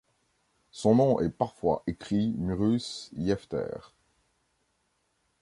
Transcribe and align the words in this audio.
Son 0.71 0.95
nom 0.95 1.19
est 1.19 1.29
parfois 1.29 1.83
écrit 1.85 2.33
Muruse 2.35 3.11
Yefter. 3.13 3.67